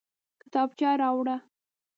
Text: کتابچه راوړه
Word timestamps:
کتابچه 0.41 0.89
راوړه 1.01 1.37